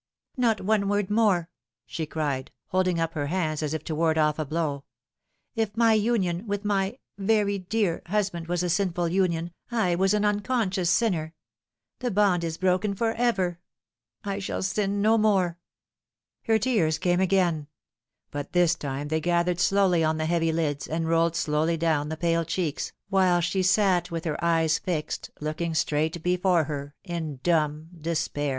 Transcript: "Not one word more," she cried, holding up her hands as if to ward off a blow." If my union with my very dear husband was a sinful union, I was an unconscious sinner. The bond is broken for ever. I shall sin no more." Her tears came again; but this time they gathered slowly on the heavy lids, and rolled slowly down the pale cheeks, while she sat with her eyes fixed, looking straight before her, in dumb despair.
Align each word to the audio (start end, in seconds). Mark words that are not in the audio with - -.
"Not 0.35 0.61
one 0.61 0.89
word 0.89 1.11
more," 1.11 1.51
she 1.85 2.07
cried, 2.07 2.49
holding 2.69 2.99
up 2.99 3.13
her 3.13 3.27
hands 3.27 3.61
as 3.61 3.75
if 3.75 3.83
to 3.83 3.93
ward 3.93 4.17
off 4.17 4.39
a 4.39 4.45
blow." 4.45 4.83
If 5.55 5.77
my 5.77 5.93
union 5.93 6.47
with 6.47 6.65
my 6.65 6.97
very 7.19 7.59
dear 7.59 8.01
husband 8.07 8.47
was 8.47 8.63
a 8.63 8.69
sinful 8.71 9.09
union, 9.09 9.51
I 9.69 9.93
was 9.93 10.15
an 10.15 10.25
unconscious 10.25 10.89
sinner. 10.89 11.35
The 11.99 12.09
bond 12.09 12.43
is 12.43 12.57
broken 12.57 12.95
for 12.95 13.11
ever. 13.13 13.59
I 14.23 14.39
shall 14.39 14.63
sin 14.63 15.03
no 15.03 15.19
more." 15.19 15.59
Her 16.45 16.57
tears 16.57 16.97
came 16.97 17.19
again; 17.19 17.67
but 18.31 18.53
this 18.53 18.73
time 18.73 19.09
they 19.09 19.21
gathered 19.21 19.59
slowly 19.59 20.03
on 20.03 20.17
the 20.17 20.25
heavy 20.25 20.51
lids, 20.51 20.87
and 20.87 21.07
rolled 21.07 21.35
slowly 21.35 21.77
down 21.77 22.09
the 22.09 22.17
pale 22.17 22.43
cheeks, 22.43 22.91
while 23.09 23.39
she 23.39 23.61
sat 23.61 24.09
with 24.09 24.25
her 24.25 24.43
eyes 24.43 24.79
fixed, 24.79 25.29
looking 25.39 25.75
straight 25.75 26.23
before 26.23 26.63
her, 26.63 26.95
in 27.03 27.39
dumb 27.43 27.89
despair. 27.95 28.49